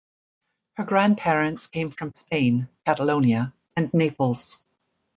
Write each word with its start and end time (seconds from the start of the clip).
Her 0.77 0.83
grandparents 0.83 1.67
came 1.67 1.91
from 1.91 2.15
Spain 2.15 2.67
(Catalonia) 2.87 3.53
and 3.77 3.93
Naples. 3.93 4.65